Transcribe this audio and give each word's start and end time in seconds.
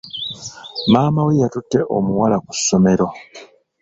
Maama 0.91 1.21
we 1.27 1.33
yatutte 1.41 1.79
omuwala 1.97 2.37
ku 2.45 2.51
ssomero. 2.57 3.07